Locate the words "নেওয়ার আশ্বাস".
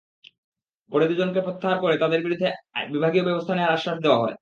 3.53-3.97